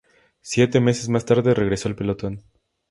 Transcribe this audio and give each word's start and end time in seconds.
Siete 0.41 0.79
meses 0.79 1.09
más 1.09 1.25
tarde 1.25 1.53
regresó 1.53 1.87
al 1.87 1.95
pelotón. 1.95 2.41